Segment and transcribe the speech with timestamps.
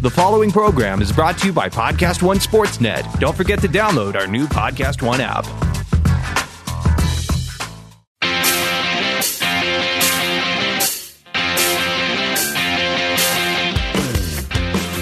[0.00, 3.20] The following program is brought to you by Podcast One Sportsnet.
[3.20, 5.44] Don't forget to download our new Podcast One app.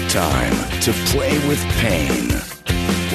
[0.09, 2.31] Time to play with pain,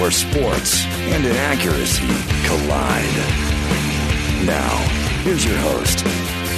[0.01, 2.07] where sports and inaccuracy
[2.47, 3.05] collide.
[4.47, 4.75] Now,
[5.23, 6.03] here's your host,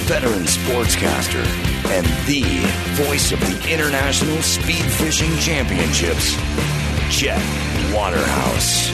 [0.06, 1.44] veteran sportscaster,
[1.90, 2.44] and the
[3.02, 6.36] voice of the International Speed Fishing Championships,
[7.10, 7.42] Chet
[7.92, 8.88] Waterhouse.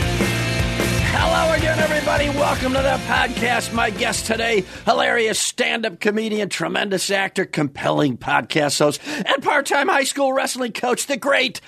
[1.13, 2.31] Hello again, everybody.
[2.31, 3.75] Welcome to the podcast.
[3.75, 9.89] My guest today, hilarious stand up comedian, tremendous actor, compelling podcast host, and part time
[9.89, 11.61] high school wrestling coach, the great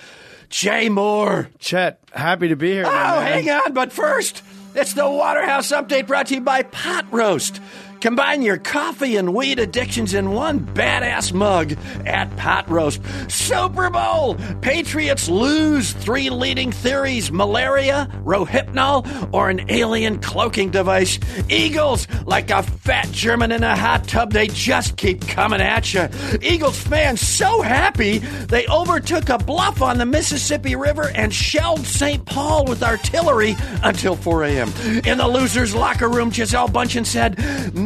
[0.49, 1.49] Jay Mohr.
[1.59, 2.87] Chet, happy to be here.
[2.87, 3.43] Oh, man.
[3.43, 3.73] hang on.
[3.73, 4.41] But first,
[4.73, 7.61] it's the Waterhouse Update brought to you by Pot Roast.
[8.01, 13.01] Combine your coffee and weed addictions in one badass mug at Pot Roast.
[13.29, 14.35] Super Bowl!
[14.61, 21.19] Patriots lose three leading theories malaria, rohypnol, or an alien cloaking device.
[21.49, 26.07] Eagles, like a fat German in a hot tub, they just keep coming at you.
[26.41, 32.23] Eagles fans so happy they overtook a bluff on the Mississippi River and shelled St.
[32.25, 34.69] Paul with artillery until 4 a.m.
[35.05, 37.39] In the losers' locker room, Gisele Bündchen said,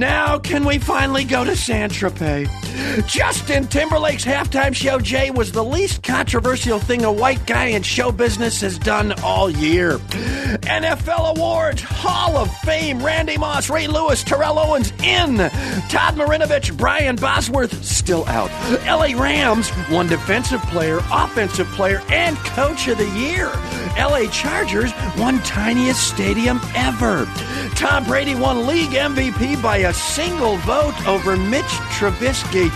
[0.10, 2.50] Now can we finally go to San Tropez?
[3.06, 8.12] Justin Timberlake's halftime show, Jay, was the least controversial thing a white guy in show
[8.12, 10.00] business has done all year.
[10.00, 15.38] NFL awards, Hall of Fame, Randy Moss, Ray Lewis, Terrell Owens in.
[15.90, 18.50] Todd Marinovich, Brian Bosworth still out.
[18.88, 23.52] LA Rams won defensive player, offensive player, and coach of the year.
[23.98, 27.26] LA Chargers won tiniest stadium ever.
[27.76, 32.70] Tom Brady won league MVP by a single vote over Mitch Trubisky.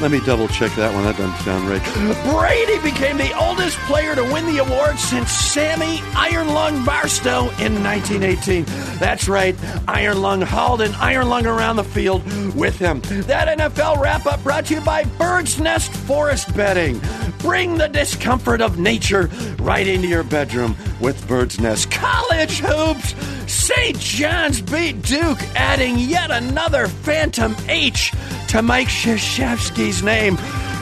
[0.00, 1.04] Let me double check that one.
[1.04, 1.82] That doesn't sound right.
[2.30, 7.82] Brady became the oldest player to win the award since Sammy Iron Lung Barstow in
[7.82, 8.64] 1918.
[8.98, 9.56] That's right.
[9.88, 12.22] Iron Lung hauled an Iron Lung around the field
[12.54, 13.00] with him.
[13.22, 17.00] That NFL wrap up brought to you by Bird's Nest Forest Bedding.
[17.38, 21.90] Bring the discomfort of nature right into your bedroom with Bird's Nest.
[21.90, 23.14] College hoops.
[23.46, 23.98] St.
[23.98, 28.12] John's beat Duke, adding yet another Phantom H
[28.48, 30.36] to Mike Krzyzewski's name.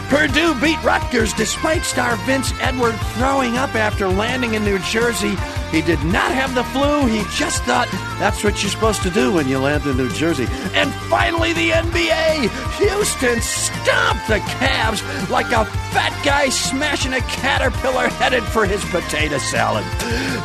[0.09, 5.37] Purdue beat Rutgers despite star Vince Edward throwing up after landing in New Jersey.
[5.75, 7.07] He did not have the flu.
[7.07, 7.89] He just thought
[8.21, 10.47] that's what you're supposed to do when you land in New Jersey.
[10.73, 12.49] And finally, the NBA.
[12.79, 19.39] Houston stomped the Cavs like a fat guy smashing a caterpillar headed for his potato
[19.39, 19.83] salad.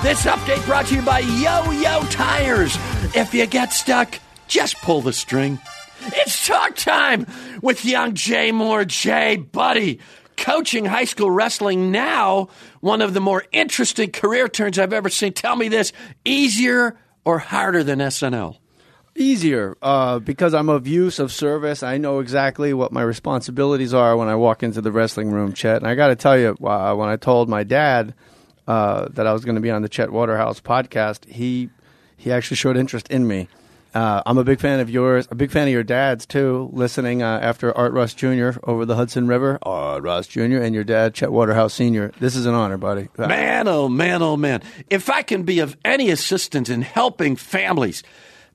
[0.01, 2.75] This update brought to you by Yo Yo Tires.
[3.15, 5.59] If you get stuck, just pull the string.
[6.07, 7.27] It's talk time
[7.61, 8.87] with young Jay Mohr.
[8.87, 9.99] Jay, buddy,
[10.39, 15.33] coaching high school wrestling now, one of the more interesting career turns I've ever seen.
[15.33, 15.91] Tell me this
[16.25, 18.57] easier or harder than SNL?
[19.15, 21.83] Easier uh, because I'm of use of service.
[21.83, 25.77] I know exactly what my responsibilities are when I walk into the wrestling room, Chet.
[25.77, 28.13] And I got to tell you, uh, when I told my dad
[28.67, 31.69] uh, that I was going to be on the Chet Waterhouse podcast, he
[32.15, 33.47] he actually showed interest in me.
[33.93, 35.27] Uh, I'm a big fan of yours.
[35.31, 36.69] A big fan of your dad's too.
[36.73, 38.51] Listening uh, after Art Rust Jr.
[38.63, 40.57] over the Hudson River, Art Rust Jr.
[40.57, 42.11] and your dad Chet Waterhouse Sr.
[42.19, 43.09] This is an honor, buddy.
[43.17, 44.61] Man, oh man, oh man!
[44.89, 48.03] If I can be of any assistance in helping families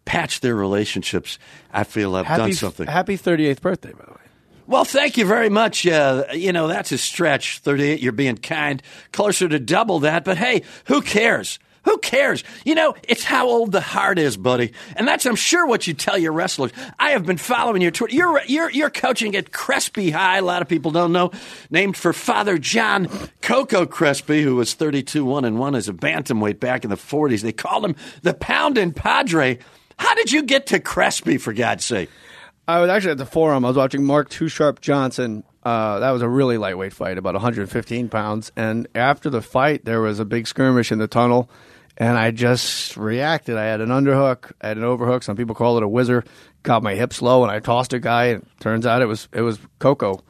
[0.05, 1.39] patch their relationships,
[1.73, 2.87] I feel I've happy, done something.
[2.87, 4.19] Happy 38th birthday, by the way.
[4.67, 5.87] Well, thank you very much.
[5.87, 7.59] Uh, you know, that's a stretch.
[7.59, 8.83] 38, you're being kind.
[9.13, 10.25] Closer to double that.
[10.25, 11.59] But hey, who cares?
[11.85, 12.45] Who cares?
[12.65, 14.73] You know, it's how old the heart is, buddy.
[14.97, 16.73] And that's, I'm sure, what you tell your wrestlers.
[16.99, 18.15] I have been following your Twitter.
[18.15, 20.39] You're, you're, you're coaching at Crespi High.
[20.39, 21.31] A lot of people don't know.
[21.71, 23.09] Named for Father John
[23.43, 27.43] Coco Crespi, who was 32 1 and 1 as a bantamweight back in the 40s.
[27.43, 29.59] They called him the Poundin' Padre.
[29.99, 32.11] How did you get to Crespi, for God's sake?
[32.67, 33.65] I was actually at the forum.
[33.65, 35.45] I was watching Mark Too Sharp Johnson.
[35.63, 38.53] Uh, that was a really lightweight fight, about 115 pounds.
[38.57, 41.49] And after the fight, there was a big skirmish in the tunnel,
[41.97, 43.57] and I just reacted.
[43.57, 45.23] I had an underhook, I had an overhook.
[45.23, 46.25] Some people call it a whizzer.
[46.63, 48.25] Got my hips low, and I tossed a guy.
[48.27, 50.23] And turns out it was it was Coco,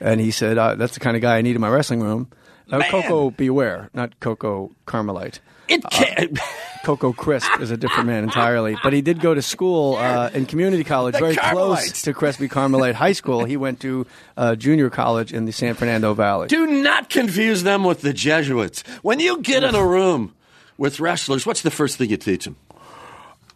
[0.00, 2.30] and he said uh, that's the kind of guy I need in my wrestling room.
[2.68, 5.40] Now, Coco Beware, not Coco Carmelite.
[5.68, 6.38] It can't.
[6.84, 8.76] Coco Crisp is a different man entirely.
[8.82, 11.84] But he did go to school uh, in community college, The very Carmelites.
[11.84, 13.44] close to Crespi Carmelite High School.
[13.44, 16.48] He went to uh, junior college in the San Fernando Valley.
[16.48, 18.82] Do not confuse them with the Jesuits.
[19.02, 20.34] When you get in a room
[20.78, 22.56] with wrestlers, what's the first thing you teach them?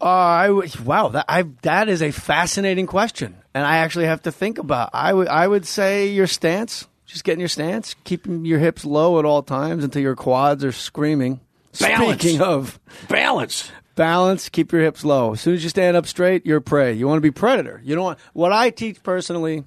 [0.00, 4.22] Uh, I w- wow, that I, that is a fascinating question, and I actually have
[4.22, 4.90] to think about.
[4.92, 6.86] I would I would say your stance.
[7.06, 10.72] Just getting your stance, keeping your hips low at all times until your quads are
[10.72, 11.40] screaming.
[11.78, 12.20] Balance.
[12.20, 13.70] Speaking of Balance.
[13.94, 15.32] balance, keep your hips low.
[15.34, 16.94] As soon as you stand up straight, you're prey.
[16.94, 17.80] You want to be predator.
[17.84, 19.64] You don't want what I teach personally.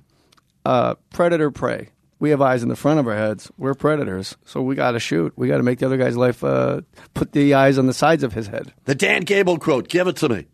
[0.66, 1.90] Uh, predator prey.
[2.20, 3.50] We have eyes in the front of our heads.
[3.58, 5.34] We're predators, so we got to shoot.
[5.38, 6.44] We got to make the other guy's life.
[6.44, 6.82] Uh,
[7.14, 8.74] put the eyes on the sides of his head.
[8.86, 9.88] The Dan Gable quote.
[9.88, 10.48] Give it to me.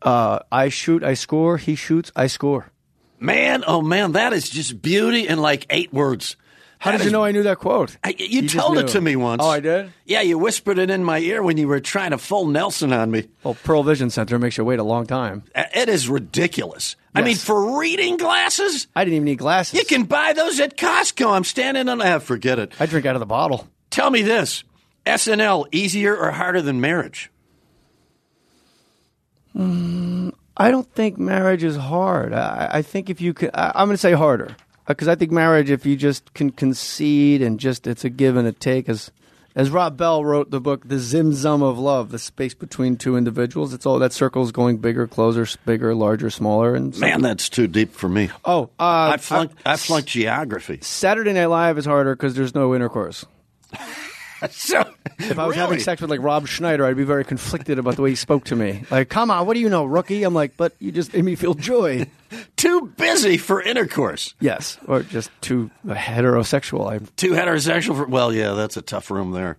[0.00, 1.58] Uh, I shoot, I score.
[1.58, 2.72] He shoots, I score.
[3.20, 6.36] Man, oh man, that is just beauty in like eight words.
[6.82, 7.96] How did you know I knew that quote?
[8.02, 9.40] I, you, just told it to me once.
[9.40, 9.92] Oh, I did.
[10.04, 13.08] Yeah, you whispered it in my ear when you were trying to full Nelson on
[13.12, 13.28] me.
[13.44, 15.44] Well, Pearl Vision Center makes you wait a long time.
[15.54, 16.96] It is ridiculous.
[17.14, 19.78] I mean, for reading glasses, I didn't even need glasses.
[19.78, 21.30] you can buy those at Costco.
[21.30, 22.02] I'm standing on.
[22.02, 22.72] Ah, forget it.
[22.80, 23.68] I drink out of the bottle.
[23.90, 24.64] Tell me this:
[25.06, 27.30] SNL easier or harder than marriage?
[29.54, 32.32] I don't think marriage is hard.
[32.32, 34.56] I, I think if you could, I, I'm going to say harder
[34.86, 38.46] because I think marriage, if you just can concede and just it's a give and
[38.46, 39.10] a take, as
[39.54, 43.16] as Rob Bell wrote the book, The Zim Zum of Love, the space between two
[43.18, 43.74] individuals.
[43.74, 47.92] It's all that circle's going bigger, closer, bigger, larger, smaller, and Man, that's too deep
[47.92, 48.30] for me.
[48.44, 49.56] oh, uh, I flunked.
[49.66, 50.78] I flunked geography.
[50.80, 53.26] Saturday Night Live is harder because there's no intercourse.
[54.50, 54.82] So,
[55.18, 58.02] If I was having sex with like Rob Schneider, I'd be very conflicted about the
[58.02, 58.84] way he spoke to me.
[58.90, 60.24] Like, come on, what do you know, rookie?
[60.24, 62.06] I'm like, but you just made me feel joy.
[62.56, 64.34] too busy for intercourse.
[64.40, 66.90] Yes, or just too heterosexual.
[66.90, 68.06] I'm Too heterosexual for.
[68.06, 69.58] Well, yeah, that's a tough room there.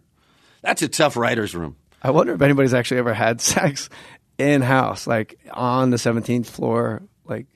[0.61, 1.75] That's a tough writer's room.
[2.01, 3.89] I wonder if anybody's actually ever had sex
[4.37, 7.03] in house, like on the 17th floor.
[7.25, 7.47] Like,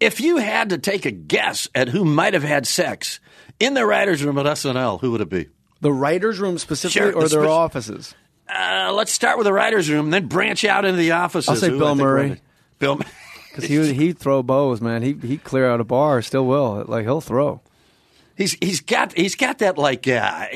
[0.00, 3.20] If you had to take a guess at who might have had sex
[3.58, 5.48] in the writers' room at SNL, who would it be?
[5.84, 8.14] The writer's room specifically, Sure, or the their offices?
[8.48, 11.48] Uh, let's start with the writers' room, then branch out into the offices.
[11.50, 12.40] I'll say Who Bill Murray.
[12.78, 12.96] Bill.
[13.50, 15.02] Because he he'd throw bows, man.
[15.02, 16.84] He he'd clear out a bar, still will.
[16.88, 17.60] Like he'll throw.
[18.36, 20.46] He's he's got he's got that like uh,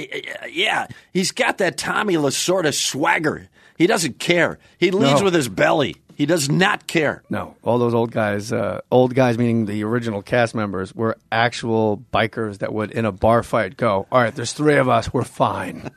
[0.51, 3.49] yeah he's got that Tommy Lasorda swagger.
[3.77, 4.59] He doesn't care.
[4.79, 5.25] He leads No.
[5.27, 5.97] with his belly.
[6.19, 7.23] He does not care.
[7.31, 12.05] No, all those old guys, uh, old guys meaning the original cast members, were actual
[12.13, 15.23] bikers that would in a bar fight go, "All right, there's three of us, we're
[15.23, 15.93] fine."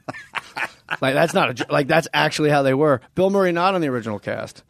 [1.01, 3.01] like that's not a like that's actually how they were.
[3.15, 4.63] Bill Murray not on the original cast.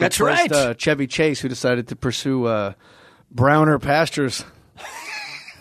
[0.00, 0.52] That's Replaced, right.
[0.52, 2.72] Uh, Chevy Chase, who decided to pursue uh,
[3.30, 4.44] browner pastures.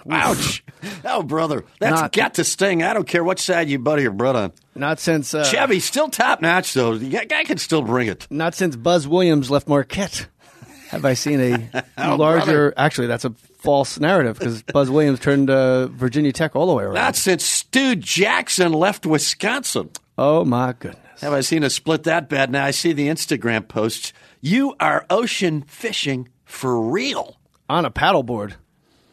[0.09, 0.63] Ouch!
[1.05, 2.81] Oh, brother, that's Not- got to sting.
[2.83, 4.51] I don't care what side you butter your bread on.
[4.75, 6.97] Not since uh, Chevy still top notch though.
[6.97, 8.27] The guy- guy can still bring it.
[8.29, 10.27] Not since Buzz Williams left Marquette
[10.89, 12.45] have I seen a Oh, larger.
[12.45, 12.73] brother.
[12.77, 13.29] Actually, that's a
[13.59, 16.95] false narrative because Buzz Williams turned uh, Virginia Tech all the way around.
[16.95, 19.89] Not since Stu Jackson left Wisconsin.
[20.17, 21.21] oh my goodness!
[21.21, 22.49] Have I seen a split that bad?
[22.51, 24.11] Now I see the Instagram posts.
[24.41, 27.37] You are ocean fishing for real.
[27.69, 28.53] On a paddleboard.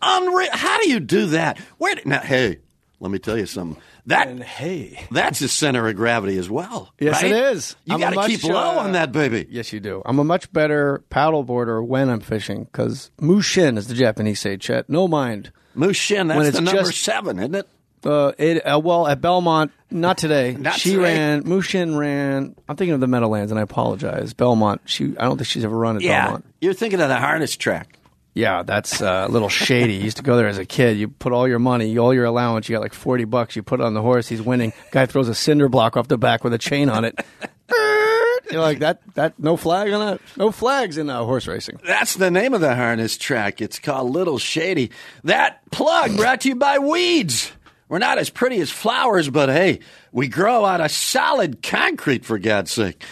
[0.02, 0.48] Unreal.
[0.52, 1.58] How do you do that?
[1.78, 1.94] Where?
[1.94, 2.58] Did, now, hey,
[3.00, 3.80] let me tell you something.
[4.06, 6.92] That hey, that's the center of gravity as well.
[6.98, 7.30] Yes, right?
[7.30, 7.76] it is.
[7.84, 9.46] You got to keep low uh, on that baby.
[9.50, 10.02] yes, you do.
[10.04, 14.88] I'm a much better paddleboarder when I'm fishing because mushin, as the Japanese say, Chet.
[14.88, 15.52] No mind.
[15.74, 17.68] Mushin, When that's it's the number just- seven, isn't it?
[18.02, 20.52] Uh, it, uh, well, at Belmont, not today.
[20.58, 21.02] Not she today.
[21.02, 21.42] ran.
[21.46, 22.56] Mushin ran.
[22.66, 24.32] I'm thinking of the Meadowlands, and I apologize.
[24.32, 24.80] Belmont.
[24.86, 25.14] She.
[25.18, 26.22] I don't think she's ever run at Yeah.
[26.24, 26.46] Belmont.
[26.62, 27.98] You're thinking of the harness track.
[28.34, 29.94] Yeah, that's uh, a little shady.
[29.94, 30.96] You used to go there as a kid.
[30.96, 32.68] You put all your money, all your allowance.
[32.68, 33.56] You got like forty bucks.
[33.56, 34.28] You put it on the horse.
[34.28, 34.72] He's winning.
[34.92, 37.18] Guy throws a cinder block off the back with a chain on it.
[38.50, 39.00] You're like that.
[39.14, 40.20] That no flag on that.
[40.36, 41.80] No flags in uh, horse racing.
[41.84, 43.60] That's the name of the harness track.
[43.60, 44.90] It's called Little Shady.
[45.24, 47.52] That plug brought to you by Weeds.
[47.88, 49.80] We're not as pretty as flowers, but hey,
[50.12, 53.02] we grow out of solid concrete, for God's sake.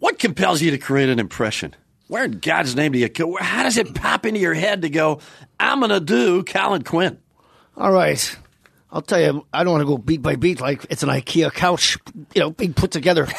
[0.00, 1.74] What compels you to create an impression?
[2.10, 3.36] Where in God's name do you?
[3.38, 5.20] How does it pop into your head to go,
[5.60, 7.20] I'm going to do Colin Quinn?
[7.76, 8.36] All right.
[8.90, 11.52] I'll tell you, I don't want to go beat by beat like it's an IKEA
[11.52, 11.98] couch,
[12.34, 13.28] you know, being put together.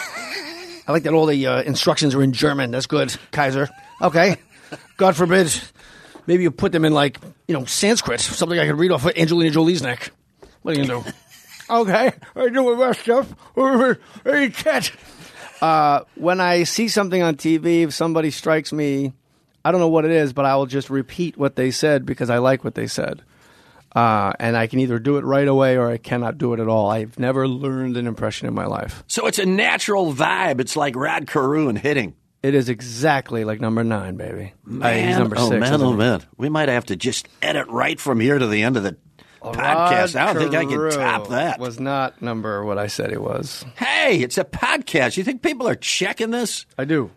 [0.88, 2.72] I like that all the uh, instructions are in German.
[2.72, 3.68] That's good, Kaiser.
[4.02, 4.38] Okay.
[4.96, 5.54] God forbid,
[6.26, 9.18] maybe you put them in like, you know, Sanskrit, something I could read off of
[9.18, 10.12] Angelina Jolie's neck.
[10.62, 11.18] What are you going to do?
[11.70, 12.14] okay.
[12.38, 13.36] I do my best stuff.
[14.24, 14.94] Hey, cat.
[15.62, 19.14] Uh, when I see something on TV, if somebody strikes me,
[19.64, 22.30] I don't know what it is, but I will just repeat what they said because
[22.30, 23.22] I like what they said.
[23.96, 26.68] Uh, and I can either do it right away or I cannot do it at
[26.68, 26.90] all.
[26.90, 29.04] I've never learned an impression in my life.
[29.08, 30.62] So it's a natural vibe.
[30.62, 32.16] It's like Rod Carew and hitting.
[32.42, 34.54] It is exactly like number nine, baby.
[34.66, 35.60] Uh, he's number oh, six.
[35.60, 36.24] man, oh, man.
[36.38, 38.98] We might have to just edit right from here to the end of the
[39.42, 40.16] podcast.
[40.16, 41.60] I don't think I can top that.
[41.60, 43.66] Was not number what I said it was.
[43.76, 45.18] Hey, it's a podcast.
[45.18, 46.66] You think people are checking this?
[46.78, 47.12] I do.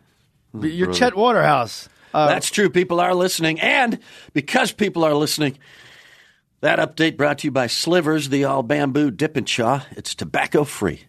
[0.61, 1.89] You're Chet Waterhouse.
[2.13, 2.71] Uh, That's true.
[2.71, 3.61] People are listening.
[3.61, 3.99] And
[4.33, 5.59] because people are listening,
[6.61, 9.83] That update brought to you by Slivers, the all bamboo dipping chaw.
[9.91, 11.03] It's tobacco free.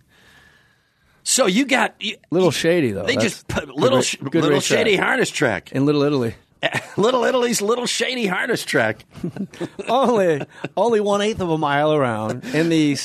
[1.23, 3.05] So you got you, Little shady though.
[3.05, 5.71] They That's just put good little sh- good little shady harness track.
[5.71, 6.35] in Little Italy.
[6.97, 9.05] little Italy's little shady harness track.
[9.87, 10.41] only
[10.75, 12.97] only one eighth of a mile around in the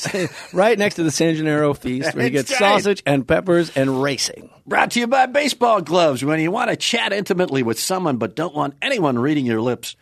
[0.52, 4.50] right next to the San Gennaro feast where you get sausage and peppers and racing.
[4.66, 6.24] Brought to you by Baseball Gloves.
[6.24, 9.96] When you want to chat intimately with someone but don't want anyone reading your lips,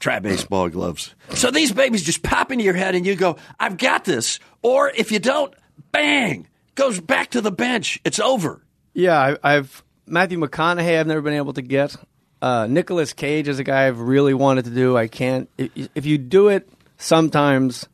[0.00, 1.14] try baseball gloves.
[1.34, 4.40] So these babies just pop into your head and you go, I've got this.
[4.62, 5.54] Or if you don't,
[5.92, 8.00] bang, goes back to the bench.
[8.04, 8.64] It's over.
[8.94, 10.98] Yeah, I, I've Matthew McConaughey.
[10.98, 11.96] I've never been able to get.
[12.42, 14.96] Uh, Nicolas Cage is a guy I've really wanted to do.
[14.96, 15.48] I can't.
[15.56, 16.68] If, if you do it,
[16.98, 17.88] sometimes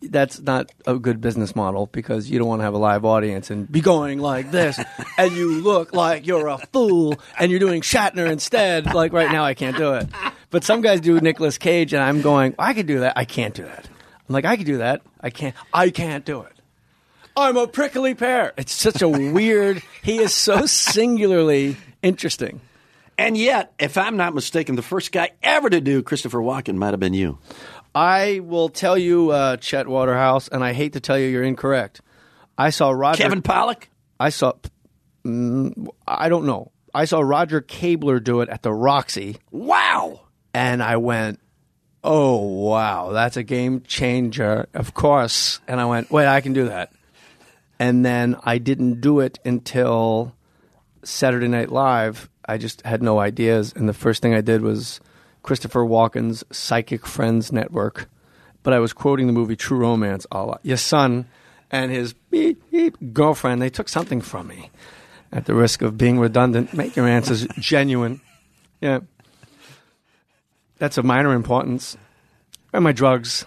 [0.00, 3.50] that's not a good business model because you don't want to have a live audience
[3.50, 4.78] and be going like this,
[5.18, 8.86] and you look like you're a fool, and you're doing Shatner instead.
[8.94, 10.08] Like right now, I can't do it.
[10.50, 13.14] But some guys do Nicolas Cage, and I'm going, I could do that.
[13.16, 13.84] I can't do that.
[14.28, 15.02] I'm like, I could do that.
[15.20, 15.56] I can't.
[15.74, 16.52] I can't do it.
[17.36, 18.52] I'm a prickly pear.
[18.56, 19.82] It's such a weird.
[20.04, 22.60] he is so singularly interesting.
[23.18, 26.92] And yet, if I'm not mistaken, the first guy ever to do Christopher Walken might
[26.92, 27.38] have been you.
[27.94, 32.00] I will tell you, uh, Chet Waterhouse, and I hate to tell you, you're incorrect.
[32.56, 33.22] I saw Roger.
[33.24, 33.84] Kevin Pollak?
[34.20, 34.52] I saw.
[35.24, 36.70] Mm, I don't know.
[36.94, 40.20] I saw Roger Kabler do it at the Roxy, Wow.
[40.54, 41.38] and I went,
[42.02, 46.68] "Oh wow, that's a game changer!" Of course, and I went, "Wait, I can do
[46.68, 46.92] that."
[47.78, 50.34] And then I didn't do it until
[51.04, 52.28] Saturday Night Live.
[52.48, 55.00] I just had no ideas, and the first thing I did was
[55.42, 58.08] Christopher Walken's Psychic Friends Network.
[58.62, 60.60] But I was quoting the movie True Romance a lot.
[60.62, 61.26] Your son
[61.70, 64.70] and his beep, beep girlfriend, they took something from me.
[65.30, 68.22] At the risk of being redundant, make your answers genuine.
[68.80, 69.00] Yeah.
[70.78, 71.96] That's of minor importance.
[72.72, 73.44] And my drugs.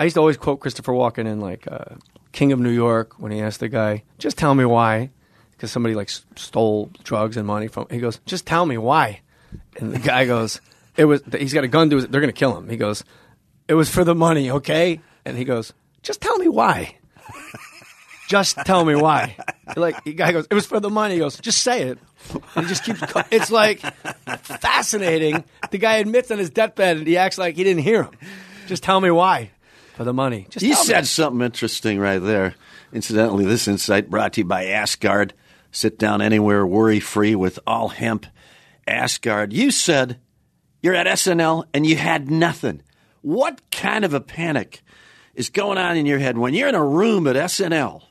[0.00, 1.96] I used to always quote Christopher Walken in like uh,
[2.32, 5.10] King of New York when he asked the guy, "Just tell me why,"
[5.62, 7.86] because somebody like s- stole drugs and money from.
[7.88, 9.20] He goes, "Just tell me why,"
[9.78, 10.60] and the guy goes,
[10.96, 12.08] "It was." He's got a gun to his.
[12.08, 12.68] They're going to kill him.
[12.68, 13.04] He goes,
[13.68, 16.96] "It was for the money, okay?" And he goes, "Just tell me why."
[18.28, 19.36] Just tell me why.
[19.76, 21.14] Like the guy goes, it was for the money.
[21.14, 21.98] He goes, just say it.
[22.56, 23.00] And he just keeps.
[23.00, 23.80] co- It's like
[24.40, 25.44] fascinating.
[25.70, 28.12] The guy admits on his deathbed and he acts like he didn't hear him.
[28.66, 29.50] Just tell me why.
[29.96, 30.46] For the money.
[30.48, 31.06] Just You tell said me.
[31.06, 32.54] something interesting right there.
[32.92, 35.34] Incidentally, this insight brought to you by Asgard.
[35.72, 38.26] Sit down anywhere worry free with all hemp.
[38.86, 40.20] Asgard, you said
[40.82, 42.82] you're at SNL and you had nothing.
[43.22, 44.82] What kind of a panic
[45.34, 48.02] is going on in your head when you're in a room at SNL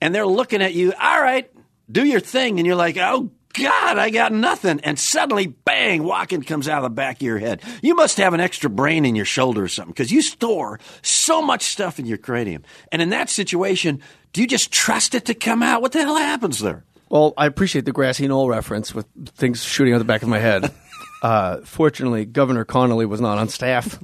[0.00, 1.50] and they're looking at you, all right,
[1.90, 4.80] do your thing, and you're like, oh God, I got nothing.
[4.80, 7.62] And suddenly, bang, walking comes out of the back of your head.
[7.82, 11.40] You must have an extra brain in your shoulder or something because you store so
[11.42, 12.62] much stuff in your cranium.
[12.92, 15.82] And in that situation, do you just trust it to come out?
[15.82, 16.84] What the hell happens there?
[17.08, 20.38] Well, I appreciate the grassy knoll reference with things shooting out the back of my
[20.38, 20.72] head.
[21.22, 23.98] Uh, fortunately, Governor Connolly was not on staff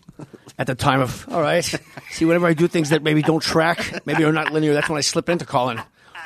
[0.59, 1.28] at the time of.
[1.30, 1.62] All right.
[2.11, 4.97] See, whenever I do things that maybe don't track, maybe are not linear, that's when
[4.97, 5.80] I slip into Colin.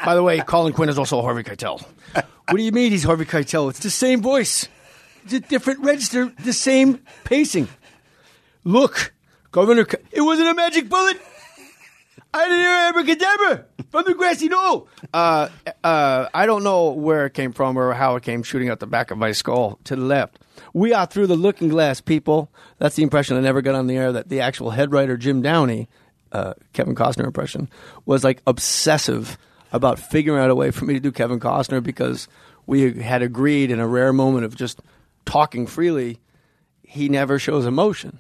[0.05, 1.85] By the way, Colin Quinn is also Harvey Keitel.
[2.15, 3.71] What do you mean he's Harvey Keitel?
[3.71, 4.69] It's the same voice.
[5.25, 7.69] It's a different register, the same pacing.
[8.63, 9.13] Look,
[9.51, 11.21] Governor, Ke- it wasn't a magic bullet.
[12.33, 14.89] I didn't hear abracadabra from the grassy knoll.
[15.13, 15.49] Uh,
[15.83, 18.87] uh, I don't know where it came from or how it came shooting out the
[18.87, 20.39] back of my skull to the left.
[20.75, 22.51] We are through the looking glass, people.
[22.79, 25.41] That's the impression I never got on the air that the actual head writer, Jim
[25.41, 25.89] Downey,
[26.31, 27.71] uh, Kevin Costner impression,
[28.05, 29.39] was like obsessive
[29.73, 32.29] about figuring out a way for me to do Kevin Costner because
[32.67, 34.81] we had agreed in a rare moment of just
[35.25, 36.19] talking freely,
[36.83, 38.19] he never shows emotion.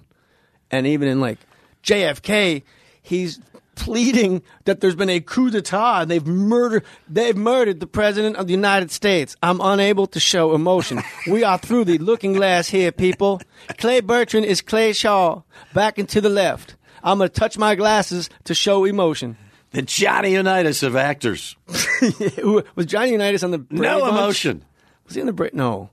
[0.71, 1.39] And even in like
[1.83, 2.63] JFK,
[3.03, 3.41] he's
[3.77, 8.47] pleading that there's been a coup d'etat and they've murdered they've murdered the president of
[8.47, 9.37] the United States.
[9.43, 11.03] I'm unable to show emotion.
[11.29, 13.41] we are through the looking glass here, people.
[13.79, 15.43] Clay Bertrand is Clay Shaw.
[15.75, 16.77] Back and to the left.
[17.05, 19.37] I'm gonna touch my glasses to show emotion.
[19.73, 21.57] The Johnny Unitas of actors.
[21.67, 24.13] Was Johnny Unitas on the Brady No Bunch?
[24.13, 24.65] emotion.
[25.07, 25.91] Was he in the Bra- No,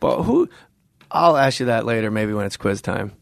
[0.00, 0.48] but who?
[1.10, 3.12] I'll ask you that later, maybe when it's quiz time.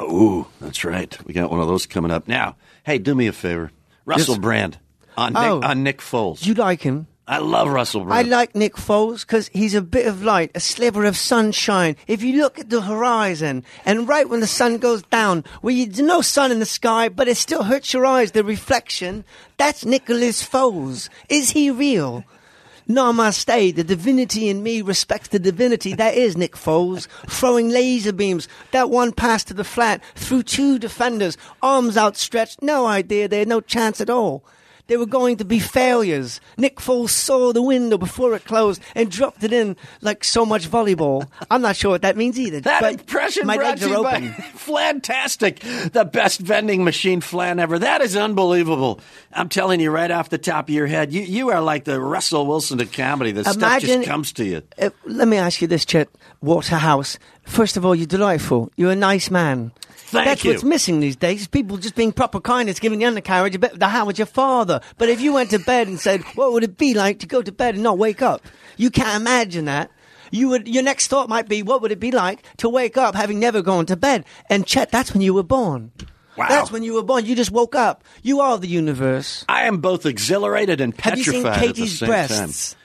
[0.00, 1.16] Ooh, that's right.
[1.26, 2.26] We got one of those coming up.
[2.26, 3.70] Now, hey, do me a favor.
[4.04, 4.40] Russell Yes.
[4.42, 4.78] Brand
[5.16, 5.60] on Nick, Oh.
[5.62, 6.44] on Nick Foles.
[6.44, 7.06] You like him?
[7.26, 8.26] I love Russell Brand.
[8.26, 11.96] I like Nick Foles because he's a bit of light, a sliver of sunshine.
[12.06, 15.86] If you look at the horizon, and right when the sun goes down, where you,
[15.86, 19.24] there's no sun in the sky, but it still hurts your eyes, the reflection,
[19.56, 21.08] that's Nicholas Foles.
[21.30, 22.24] Is he real?
[22.86, 23.74] Namaste.
[23.74, 25.94] The divinity in me respects the divinity.
[25.94, 28.48] That is Nick Foles throwing laser beams.
[28.72, 32.60] That one pass to the flat through two defenders, arms outstretched.
[32.60, 33.28] No idea.
[33.28, 34.44] They had no chance at all.
[34.86, 36.40] They were going to be failures.
[36.58, 40.68] Nick Foles saw the window before it closed and dropped it in like so much
[40.68, 41.26] volleyball.
[41.50, 42.60] I'm not sure what that means either.
[42.60, 44.28] That but impression my brought legs are open.
[44.54, 45.60] Flantastic,
[45.92, 47.78] the best vending machine flan ever.
[47.78, 49.00] That is unbelievable.
[49.32, 51.98] I'm telling you right off the top of your head, you, you are like the
[51.98, 53.32] Russell Wilson of comedy.
[53.32, 54.62] The stuff just comes to you.
[54.78, 56.08] Uh, let me ask you this, Chet
[56.42, 57.18] Waterhouse.
[57.44, 58.70] First of all, you're delightful.
[58.76, 59.72] You're a nice man.
[59.86, 60.50] Thank That's you.
[60.52, 61.46] what's missing these days.
[61.48, 64.26] People just being proper kindness, giving the undercarriage a bit of the how with your
[64.26, 64.80] father.
[64.96, 67.42] But if you went to bed and said, "What would it be like to go
[67.42, 68.42] to bed and not wake up?"
[68.76, 69.90] You can't imagine that.
[70.30, 70.68] You would.
[70.68, 73.60] Your next thought might be, "What would it be like to wake up having never
[73.62, 75.90] gone to bed?" And Chet, that's when you were born.
[76.36, 76.46] Wow.
[76.48, 77.24] That's when you were born.
[77.26, 78.02] You just woke up.
[78.22, 79.44] You are the universe.
[79.48, 82.72] I am both exhilarated and Have you petrified seen at the Katie's same breasts?
[82.74, 82.80] time.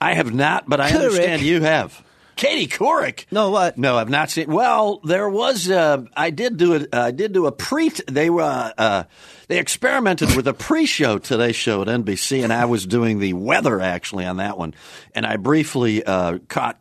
[0.00, 0.94] I have not, but I Couric.
[1.04, 2.02] understand you have.
[2.36, 3.26] Katie Couric.
[3.30, 3.78] No, what?
[3.78, 4.52] No, I've not seen.
[4.52, 5.70] Well, there was.
[5.70, 6.94] Uh, I did do it.
[6.94, 7.90] I did do a pre.
[8.08, 8.42] They were.
[8.42, 9.04] Uh, uh,
[9.48, 13.80] they experimented with a pre-show Today Show at NBC, and I was doing the weather
[13.80, 14.74] actually on that one,
[15.14, 16.80] and I briefly uh, caught.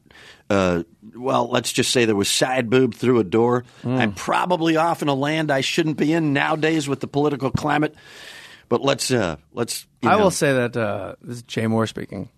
[0.50, 0.84] Uh,
[1.16, 3.64] well, let's just say there was side boob through a door.
[3.82, 3.96] Hmm.
[3.96, 7.96] I'm probably off in a land I shouldn't be in nowadays with the political climate.
[8.70, 9.86] But let's uh, let's.
[10.02, 10.24] I know.
[10.24, 12.30] will say that uh, this is Jay Mohr speaking.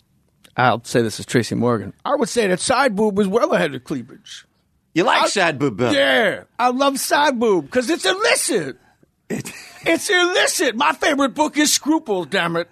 [0.58, 1.94] I'll say this is Tracy Morgan.
[2.06, 4.46] I would say that side boob is well ahead of cleavage.
[4.94, 5.98] You like I- side boob better?
[5.98, 8.78] Yeah, I love side boob because it's illicit.
[9.30, 10.76] it's illicit.
[10.76, 12.28] My favorite book is Scruples.
[12.28, 12.70] Damn it.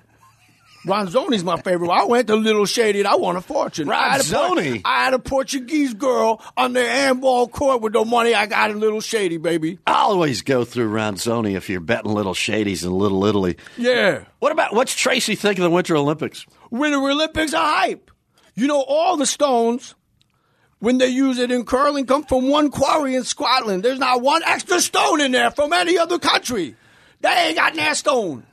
[0.86, 1.90] Ronzoni's my favorite.
[1.90, 3.90] I went to Little Shady and I won a fortune.
[3.90, 4.82] I had a Por- Ronzoni?
[4.84, 8.34] I had a Portuguese girl on the handball court with no money.
[8.34, 9.80] I got a Little Shady, baby.
[9.88, 13.56] I always go through Ronzoni if you're betting little shadies in Little Italy.
[13.78, 14.26] Yeah.
[14.40, 16.46] What about what's Tracy think of the Winter Olympics?
[16.74, 18.10] Winter Olympics are hype.
[18.56, 19.94] You know, all the stones,
[20.80, 23.84] when they use it in curling, come from one quarry in Scotland.
[23.84, 26.76] There's not one extra stone in there from any other country.
[27.22, 28.44] They ain't got that stone.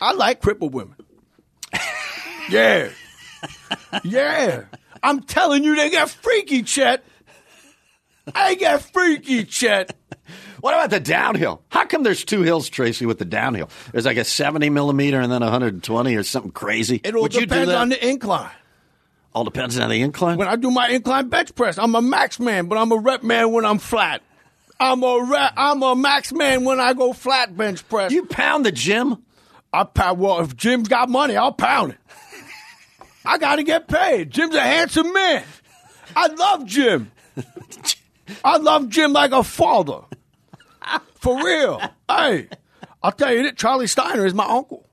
[0.00, 0.94] I like crippled women.
[2.48, 2.90] yeah.
[4.04, 4.66] Yeah.
[5.02, 7.04] I'm telling you, they get freaky, Chet.
[8.36, 9.96] They get freaky, Chet.
[10.60, 11.62] What about the downhill?
[11.68, 13.70] How come there's two hills, Tracy, with the downhill?
[13.92, 17.00] There's like a 70 millimeter and then 120 or something crazy.
[17.04, 18.50] It all Would depends on the incline.
[19.34, 20.38] All depends on the incline.
[20.38, 23.22] When I do my incline bench press, I'm a max man, but I'm a rep
[23.22, 24.22] man when I'm flat.
[24.80, 28.10] I'm a rep, I'm a max man when I go flat bench press.
[28.12, 29.22] you pound the gym.
[29.72, 30.18] I pound.
[30.18, 31.98] Well, if Jim's got money, I'll pound it.
[33.24, 34.30] I got to get paid.
[34.30, 35.44] Jim's a handsome man.
[36.16, 37.10] I love Jim.
[38.44, 40.00] I love Jim like a father.
[41.16, 41.80] For real.
[42.08, 42.48] Hey,
[43.02, 44.88] I'll tell you that Charlie Steiner is my uncle.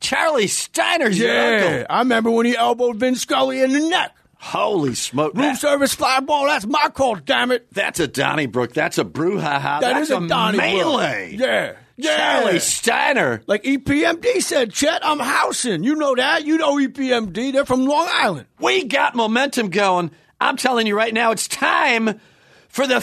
[0.00, 1.86] Charlie Steiner's your Yeah, uncle.
[1.90, 4.14] I remember when he elbowed Vin Scully in the neck.
[4.40, 5.34] Holy smoke!
[5.34, 6.46] Room That- service fly ball.
[6.46, 7.16] That's my call.
[7.16, 7.66] Damn it.
[7.72, 8.72] that's a Donnybrook.
[8.72, 9.80] That's a brouhaha.
[9.80, 11.34] That that's is a Donnie melee.
[11.36, 12.16] Yeah, yeah.
[12.42, 13.42] Charlie Steiner.
[13.48, 15.82] Like EPMD said, Chet, I'm housing.
[15.82, 16.44] You know that.
[16.46, 17.52] You know EPMD.
[17.52, 18.46] They're from Long Island.
[18.60, 20.12] We got momentum going.
[20.40, 22.20] I'm telling you right now, it's time
[22.68, 23.00] for the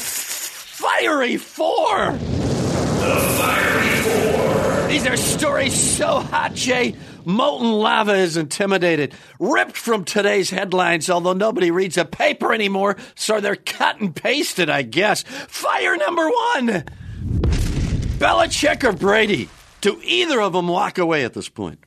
[0.85, 2.11] Fiery Four.
[2.11, 4.87] The Fiery Four.
[4.87, 6.95] These are stories so hot, Jay.
[7.25, 13.39] Molten lava is intimidated, ripped from today's headlines, although nobody reads a paper anymore, so
[13.39, 15.23] they're cut and pasted, I guess.
[15.23, 16.67] Fire number one
[18.19, 19.49] Belichick or Brady?
[19.81, 21.79] Do either of them walk away at this point?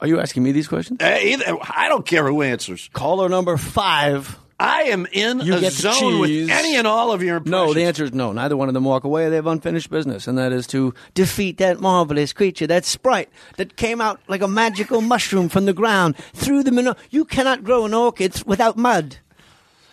[0.00, 1.00] Are you asking me these questions?
[1.00, 2.90] Uh, either, I don't care who answers.
[2.92, 4.38] Caller number five.
[4.60, 7.50] I am in You a zone with any and all of your impressions.
[7.68, 8.32] No, the answer is no.
[8.32, 9.28] Neither one of them walk away.
[9.28, 13.76] They have unfinished business, and that is to defeat that marvelous creature, that sprite that
[13.76, 16.96] came out like a magical mushroom from the ground through the manure.
[17.10, 19.16] You cannot grow an orchid without mud.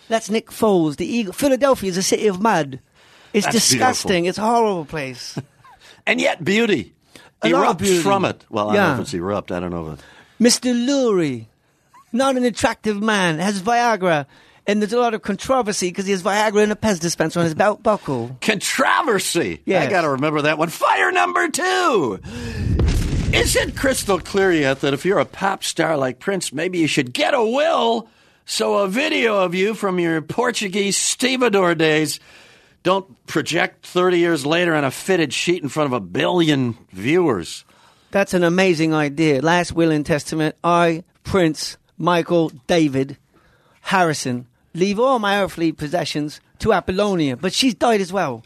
[0.08, 1.32] That's Nick Foles, the eagle.
[1.32, 2.80] Philadelphia is a city of mud.
[3.32, 4.24] It's That's disgusting.
[4.24, 5.38] It's a horrible place.
[6.06, 6.94] and yet beauty
[7.42, 8.00] A lot of erupts beauty.
[8.02, 8.44] from it.
[8.50, 9.52] Well, I don't know if it's erupt.
[9.52, 9.86] I don't know.
[9.92, 10.04] If it,
[10.40, 10.74] Mr.
[10.74, 11.46] Lurie,
[12.12, 14.26] not an attractive man, has Viagra,
[14.70, 17.44] and there's a lot of controversy because he has Viagra in a Pez dispenser on
[17.44, 18.36] his belt buckle.
[18.40, 19.60] controversy.
[19.64, 19.82] Yeah.
[19.82, 20.68] I got to remember that one.
[20.68, 22.20] Fire number two.
[23.32, 26.86] Is it crystal clear yet that if you're a pop star like Prince, maybe you
[26.86, 28.08] should get a will
[28.44, 32.20] so a video of you from your Portuguese stevedore days
[32.82, 37.64] don't project 30 years later on a fitted sheet in front of a billion viewers?
[38.12, 39.42] That's an amazing idea.
[39.42, 43.16] Last will and testament, I, Prince, Michael, David,
[43.82, 48.44] Harrison, leave all my earthly possessions to Apollonia, but she's died as well.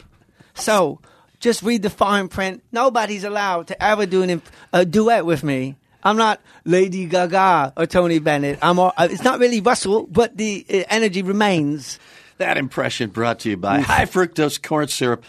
[0.55, 1.01] So,
[1.41, 2.63] just read the fine print.
[2.73, 5.77] Nobody's allowed to ever do an, a duet with me.
[6.03, 8.59] I'm not Lady Gaga or Tony Bennett.
[8.63, 8.79] I'm.
[8.79, 11.99] All, uh, it's not really Russell, but the uh, energy remains.
[12.39, 15.25] That impression brought to you by high fructose corn syrup.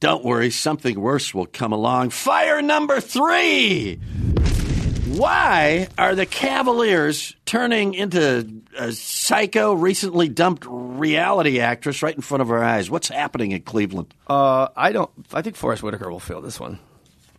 [0.00, 2.10] Don't worry, something worse will come along.
[2.10, 3.98] Fire number three.
[5.18, 12.40] Why are the Cavaliers turning into a psycho, recently dumped reality actress right in front
[12.40, 12.88] of our eyes?
[12.88, 14.14] What's happening in Cleveland?
[14.28, 15.10] Uh, I don't.
[15.32, 16.78] I think Forest Whitaker will fill this one.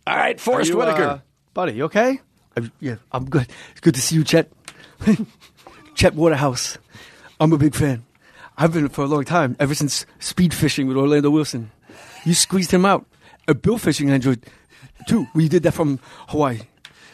[0.06, 1.02] All right, Forest you, Whitaker.
[1.04, 1.18] uh,
[1.54, 2.20] buddy, you okay?
[2.54, 3.46] I, yeah, I'm good.
[3.70, 4.52] It's good to see you, Chet.
[5.94, 6.76] Chet Waterhouse.
[7.40, 8.04] I'm a big fan.
[8.58, 11.70] I've been for a long time, ever since speed fishing with Orlando Wilson.
[12.26, 13.06] You squeezed him out.
[13.48, 14.44] Uh, bill fishing I enjoyed
[15.08, 15.28] too.
[15.34, 16.60] We did that from Hawaii.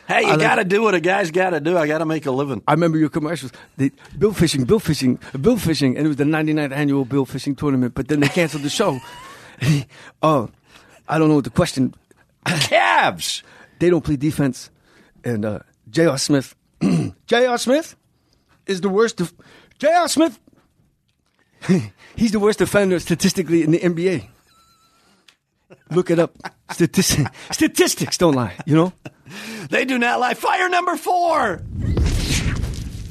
[0.09, 1.77] Hey, you got to do what a guy's got to do.
[1.77, 2.63] I got to make a living.
[2.67, 3.53] I remember your commercials.
[3.77, 7.55] They, bill fishing, bill fishing, bill fishing, and it was the 99th annual bill fishing
[7.55, 7.95] tournament.
[7.95, 9.01] But then they canceled the show.
[10.23, 10.47] uh,
[11.09, 11.95] I don't know what the question.
[12.45, 13.43] Cavs.
[13.79, 14.71] They don't play defense,
[15.25, 15.59] and uh,
[15.91, 16.19] J.R.
[16.19, 16.55] Smith,
[17.27, 17.59] J.R.
[17.59, 17.97] Smith
[18.67, 19.19] is the worst.
[19.19, 19.35] Def-
[19.79, 20.09] J.R.
[20.09, 20.39] Smith,
[22.17, 24.29] he's the worst defender statistically in the NBA.
[25.91, 26.35] Look it up.
[26.71, 28.55] Statistic, statistics don't lie.
[28.65, 28.93] You know.
[29.69, 30.35] They do not lie.
[30.35, 31.57] Fire number four.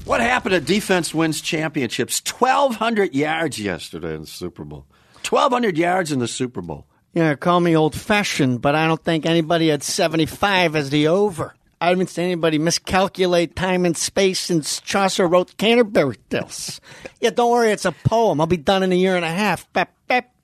[0.06, 2.22] What happened to defense wins championships?
[2.26, 4.86] 1,200 yards yesterday in the Super Bowl.
[5.28, 6.86] 1,200 yards in the Super Bowl.
[7.14, 11.56] Yeah, call me old fashioned, but I don't think anybody at 75 is the over.
[11.82, 16.80] I haven't seen anybody miscalculate time and space since Chaucer wrote Canterbury Tales.
[17.22, 18.40] yeah, don't worry, it's a poem.
[18.40, 19.68] I'll be done in a year and a half.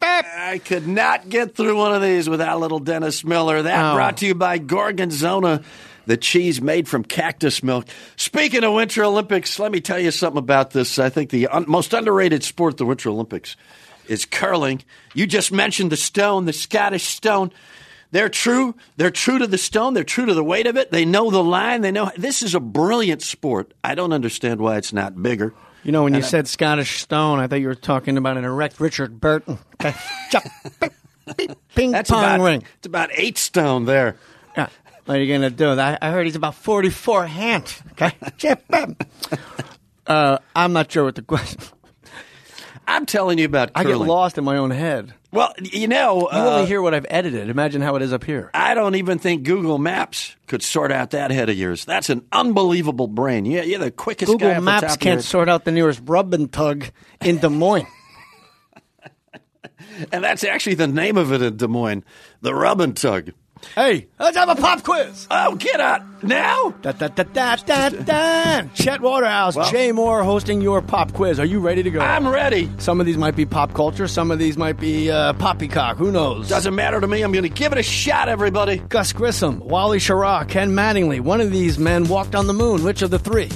[0.01, 3.61] I could not get through one of these without little Dennis Miller.
[3.61, 3.95] That Oh.
[3.95, 5.61] brought to you by Gorgonzola,
[6.07, 7.85] the cheese made from cactus milk.
[8.15, 10.97] Speaking of Winter Olympics, let me tell you something about this.
[10.97, 13.55] I think the un- most underrated sport, the Winter Olympics,
[14.07, 14.81] is curling.
[15.13, 17.51] You just mentioned the stone, the Scottish stone.
[18.11, 18.75] They're true.
[18.97, 19.93] They're true to the stone.
[19.93, 20.91] They're true to the weight of it.
[20.91, 21.81] They know the line.
[21.81, 23.73] They know this is a brilliant sport.
[23.83, 25.53] I don't understand why it's not bigger.
[25.83, 28.43] You know, when you I- said Scottish Stone, I thought you were talking about an
[28.43, 29.57] erect Richard Burton.
[29.75, 29.95] Okay.
[30.29, 30.43] Chop,
[30.79, 30.91] beep,
[31.37, 32.63] beep, Ping That's pong about ring.
[32.77, 34.15] it's about eight stone there.
[34.55, 34.67] Yeah.
[35.05, 35.71] What are you going to do?
[35.79, 37.73] I, I heard he's about 44 hand.
[37.93, 38.13] Okay.
[40.07, 41.61] Uh, I'm not sure what the question.
[42.87, 45.13] I'm telling you about I get lost in my own head.
[45.31, 47.49] Well, you know, You uh, only hear what I've edited.
[47.49, 48.51] Imagine how it is up here.
[48.53, 51.85] I don't even think Google Maps could sort out that head of yours.
[51.85, 53.45] That's an unbelievable brain.
[53.45, 56.85] Yeah, you're the quickest guy Google Maps can't sort out the nearest rub and tug
[57.21, 57.87] in Des Moines.
[60.11, 62.03] and that's actually the name of it in Des Moines,
[62.41, 63.31] the Rub and Tug.
[63.75, 65.27] Hey, let's have a pop quiz.
[65.31, 66.71] Oh, get out now!
[66.81, 68.61] Da, da, da, da, da, da.
[68.73, 71.39] Chet Waterhouse, Well- Jay Mohr hosting your pop quiz.
[71.39, 71.99] Are you ready to go?
[72.01, 72.69] I'm ready.
[72.79, 74.07] Some of these might be pop culture.
[74.07, 75.97] Some of these might be uh, poppycock.
[75.97, 76.49] Who knows?
[76.49, 77.21] Doesn't matter to me.
[77.21, 78.77] I'm going to give it a shot, everybody.
[78.77, 81.21] Gus Grissom, Wally Schirra, Ken Mattingly.
[81.21, 82.83] One of these men walked on the moon.
[82.83, 83.49] Which of the three?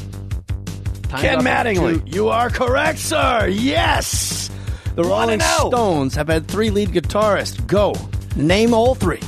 [1.09, 2.13] Time's Ken Mattingly.
[2.13, 3.47] You are correct, sir.
[3.47, 4.49] Yes.
[4.95, 5.41] The Rolling.
[5.41, 7.65] Stones have had three lead guitarists.
[7.67, 7.93] Go.
[8.37, 9.19] Name all three.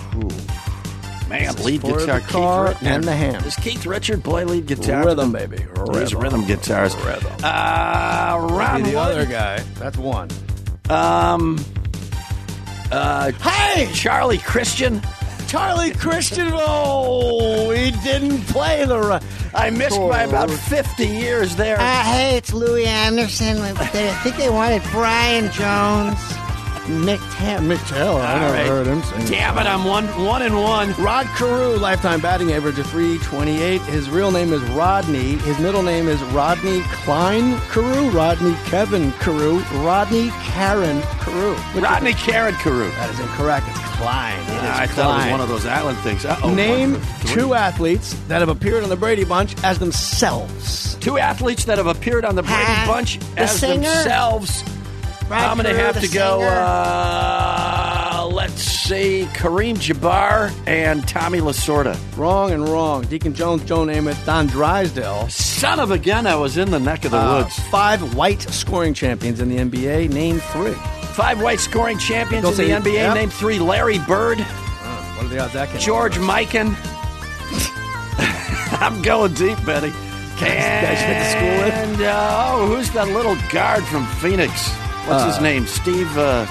[1.29, 2.19] Man, lead guitar.
[2.19, 2.87] the car Keith Richard.
[2.95, 3.43] and the hand.
[3.43, 5.05] Does Keith Richard play lead guitar?
[5.05, 5.57] Rhythm, baby.
[5.57, 5.67] He's
[6.13, 6.19] Rhythm.
[6.21, 6.95] rhythm guitars.
[6.95, 7.31] Rhythm.
[7.43, 9.01] Uh, Ron Be the Wood.
[9.11, 9.59] other guy.
[9.79, 10.29] That's one.
[10.89, 11.63] Um.
[12.91, 13.89] Uh, Hey!
[13.93, 15.01] Charlie Christian.
[15.47, 16.49] Charlie Christian.
[16.53, 19.23] Oh, he didn't play the right.
[19.53, 21.79] I missed by about 50 years there.
[21.79, 23.57] Uh, hey, it's Louie Anderson.
[23.59, 23.73] I
[24.23, 26.19] think they wanted Brian Jones.
[26.88, 28.21] Mick, Ta- Mick Taylor.
[28.21, 28.65] I never right.
[28.67, 29.26] heard him sing.
[29.28, 30.93] Damn it, I'm one, one and one.
[30.93, 33.82] Rod Carew, lifetime batting average of 328.
[33.82, 35.36] His real name is Rodney.
[35.38, 41.56] His middle name is Rodney Klein Carew, Rodney Kevin Carew, Rodney Karen Carew.
[41.73, 42.89] Which Rodney Karen Carew.
[42.91, 43.67] that is incorrect.
[43.69, 44.39] It's Klein.
[44.41, 46.23] It is ah, I thought it was one of those island things.
[46.26, 50.95] Uh-oh, Name one, two athletes that have appeared on the Brady Bunch as themselves.
[51.02, 53.82] Two athletes that have appeared on the Brady Bunch the as singer?
[53.89, 54.63] themselves.
[55.29, 56.41] Rod I'm going to have the to go.
[56.41, 61.97] Uh, let's see, Kareem Jabbar and Tommy Lasorda.
[62.17, 63.01] Wrong and wrong.
[63.03, 65.27] Deacon Jones, Joe Namath, Don Drysdale.
[65.27, 67.59] Son of a gun, I was in the neck of the Uh, woods.
[67.69, 70.07] five white scoring champions in the NBA.
[70.07, 70.73] Name three.
[71.13, 72.93] Five white scoring champions Don't in the say- NBA.
[72.93, 73.13] yep.
[73.15, 76.73] Name three: Larry Bird, What are the odds that can George Mikan.
[78.79, 79.91] I'm going deep, Betty.
[80.39, 81.73] guys you went to school with?
[81.73, 84.69] And uh, oh, who's that little guard from Phoenix?
[85.07, 85.67] What's his Uh, name?
[85.67, 86.17] Steve.
[86.17, 86.45] Uh,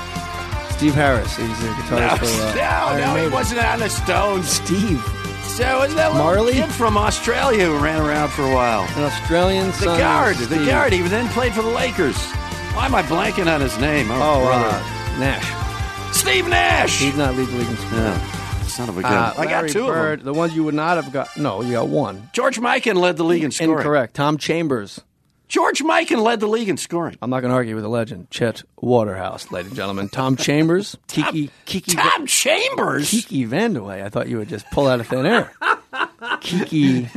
[0.71, 1.37] Steve Harris.
[1.37, 4.49] He's a no, guitarist for uh, no, Iron no, he wasn't on the Stones.
[4.49, 5.03] Steve,
[5.45, 6.53] So was that Marley?
[6.55, 8.83] kid from Australia who ran around for a while?
[8.97, 10.93] an Australian The guard, the guard.
[10.93, 12.17] He then played for the Lakers.
[12.75, 14.11] Why am I blanking on his name?
[14.11, 14.67] Oh, Oh, brother.
[14.69, 16.15] uh, Nash.
[16.15, 16.99] Steve Nash.
[17.01, 17.99] He's not legally in school.
[17.99, 18.33] Yeah.
[18.67, 19.13] son of a gun.
[19.15, 20.35] Uh, I got two Bird, of them.
[20.35, 21.35] The ones you would not have got.
[21.39, 22.29] No, you got one.
[22.35, 23.79] George Mikan led the league in scoring.
[23.79, 24.13] Incorrect.
[24.15, 25.01] Tom Chambers.
[25.49, 27.17] George Mikan led the league in scoring.
[27.23, 28.31] I'm not going to argue with a legend.
[28.31, 30.09] Chet Waterhouse, ladies and gentlemen.
[30.09, 30.97] Tom Chambers.
[31.07, 31.51] Kiki.
[31.67, 31.93] Kiki.
[31.95, 33.11] Tom Chambers.
[33.11, 34.03] Kiki Vandeweghe.
[34.03, 35.53] I thought you would just pull out of thin air.
[36.41, 37.09] Kiki.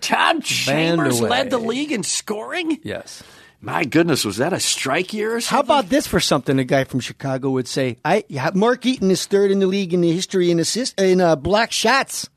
[0.00, 1.30] Tom Chambers Vandeweghe.
[1.30, 2.78] led the league in scoring.
[2.82, 3.22] Yes.
[3.60, 6.84] My goodness, was that a strike year or How about this for something a guy
[6.84, 7.96] from Chicago would say?
[8.04, 11.36] I Mark Eaton is third in the league in the history in assist in uh,
[11.36, 12.28] block shots.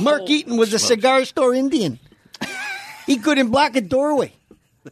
[0.00, 1.98] Mark Eaton was a cigar store Indian.
[3.06, 4.32] he couldn't block a doorway.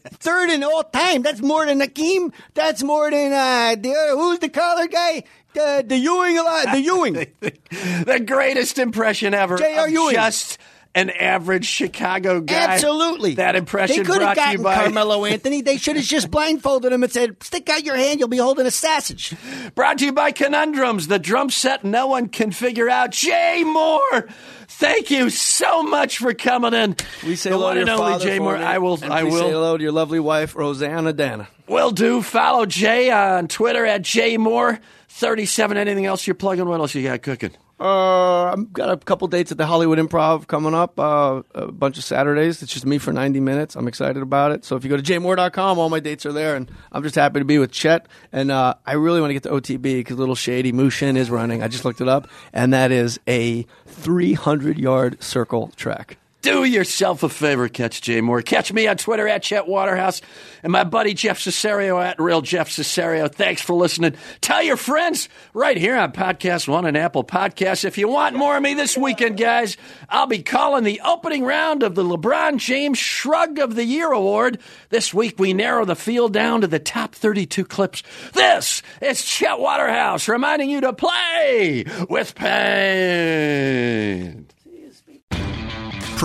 [0.05, 1.23] Third in all time.
[1.23, 2.33] That's more than Akeem.
[2.55, 5.25] That's more than uh, the who's the collar guy?
[5.55, 6.67] The the Ewing a lot.
[6.73, 7.13] The Ewing.
[7.41, 9.89] the greatest impression ever J.R.
[9.89, 10.15] Ewing.
[10.15, 10.59] just
[10.95, 12.55] an average Chicago guy.
[12.75, 13.35] Absolutely.
[13.35, 15.61] That impression They could brought have to you gotten by Carmelo Anthony.
[15.61, 18.21] They should have just blindfolded him and said, "Stick out your hand.
[18.21, 19.35] You'll be holding a sausage."
[19.75, 23.11] brought to you by Conundrums, the drum set no one can figure out.
[23.11, 24.31] Jay Mohr,
[24.69, 26.97] thank you so much for coming in.
[27.27, 28.59] We say the hello one to and your only father Jay Mohr.
[28.59, 28.99] me, I will.
[29.03, 31.49] and I please say hello to your lovely wife, Rosanna Dana.
[31.69, 32.23] Will do.
[32.23, 34.79] Follow Jay on Twitter at Jay Mohr
[35.09, 35.77] thirty seven.
[35.77, 36.67] Anything else you're plugging?
[36.69, 37.51] What else you got cooking?
[37.81, 40.99] Uh, I've got a couple dates at the Hollywood Improv coming up.
[40.99, 42.63] Uh, a bunch of Saturdays.
[42.63, 43.75] It's just me for 90 minutes.
[43.75, 44.65] I'm excited about it.
[44.65, 47.41] So if you go to jmoore.com, all my dates are there, and I'm just happy
[47.41, 48.07] to be with Chet.
[48.33, 51.63] And uh, I really want to get to OTB because Little Shady Mushin is running.
[51.63, 56.19] I just looked it up, and that is a 300 yard circle track.
[56.45, 58.45] Do yourself a favor, catch Jay Mohr.
[58.45, 60.21] Catch me on Twitter at Chet Waterhouse
[60.63, 63.35] and my buddy Jeff Cesario at Real Jeff Cesario.
[63.35, 64.15] Thanks for listening.
[64.43, 67.87] Tell your friends right here on Podcast One and Apple Podcasts.
[67.87, 69.79] If you want more of me this weekend, guys,
[70.11, 74.59] I'll be calling the opening round of the LeBron James Shrug of the Year Award.
[74.91, 78.03] This week we narrow the field down to the top 32 clips.
[78.35, 83.65] This is Chet Waterhouse reminding you to play with pain.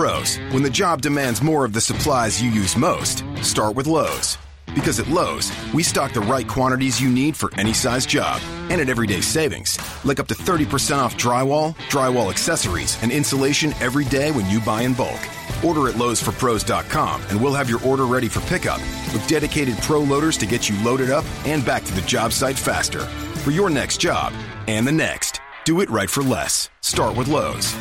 [0.00, 4.38] Pros, when the job demands more of the supplies you use most, start with Lowe's.
[4.74, 8.80] Because at Lowe's, we stock the right quantities you need for any size job and
[8.80, 14.30] at everyday savings, like up to 30% off drywall, drywall accessories, and insulation every day
[14.30, 15.20] when you buy in bulk.
[15.62, 18.80] Order at Lowe'sForPros.com and we'll have your order ready for pickup
[19.12, 22.58] with dedicated pro loaders to get you loaded up and back to the job site
[22.58, 23.00] faster.
[23.44, 24.32] For your next job
[24.66, 26.70] and the next, do it right for less.
[26.80, 27.76] Start with Lowe's.